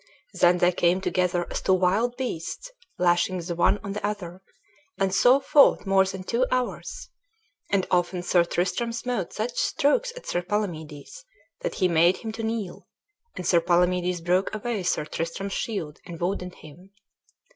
[0.33, 4.41] Then they came together as two wild beasts, lashing the one on the other,
[4.97, 7.09] and so fought more than two hours;
[7.69, 11.23] and often Sir Tristram smote such strokes at Sir Palamedes
[11.59, 12.87] that he made him to kneel,
[13.35, 16.89] and Sir Palamedes broke away Sir Tristram's shield, and wounded him.